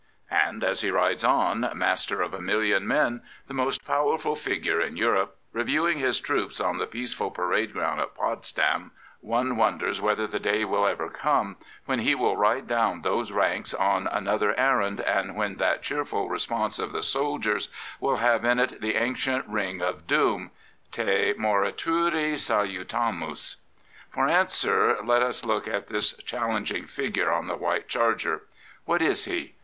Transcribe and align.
And 0.31 0.63
as 0.63 0.81
he 0.81 0.89
rides 0.89 1.23
on, 1.23 1.69
master 1.75 2.23
of 2.23 2.33
a 2.33 2.41
million 2.41 2.87
men, 2.87 3.21
the 3.45 3.53
most 3.53 3.85
powerful 3.85 4.35
figure 4.35 4.81
in 4.81 4.97
Europe, 4.97 5.37
reviewing 5.53 5.99
his 5.99 6.19
troops 6.19 6.59
on 6.59 6.79
the 6.79 6.87
peaceful 6.87 7.29
parade 7.29 7.71
ground 7.71 8.01
at 8.01 8.15
Potsdam, 8.15 8.93
one 9.19 9.55
wonders 9.57 10.01
whether 10.01 10.25
the 10.25 10.39
day 10.39 10.65
will 10.65 10.87
ever 10.87 11.07
come 11.07 11.55
when 11.85 11.99
he 11.99 12.15
will 12.15 12.35
ride 12.35 12.65
down 12.65 13.03
those 13.03 13.31
ranks 13.31 13.75
on 13.75 14.07
another 14.07 14.57
errand, 14.59 15.01
and 15.01 15.35
when 15.35 15.57
that 15.57 15.83
cheerful 15.83 16.29
response 16.29 16.79
of 16.79 16.93
the 16.93 17.03
soldiers 17.03 17.69
will 17.99 18.15
have 18.17 18.43
in 18.43 18.57
it 18.59 18.81
the 18.81 18.95
ancient 18.95 19.47
ring 19.47 19.83
of 19.83 20.07
doom 20.07 20.49
—"Te 20.91 21.35
morituri 21.37 22.33
salutamus." 22.39 22.39
63 22.39 23.15
Prophets, 23.19 23.53
Priests, 23.53 23.53
and 23.53 23.59
Kings 23.59 23.63
For 24.09 24.27
answer, 24.27 25.05
let 25.05 25.21
us 25.21 25.45
look 25.45 25.67
at 25.67 25.89
this 25.89 26.13
challenging 26.23 26.85
figure 26.87 27.31
on 27.31 27.45
the 27.45 27.55
white 27.55 27.87
charger. 27.87 28.41
What 28.85 29.03
is 29.03 29.25
he? 29.25 29.53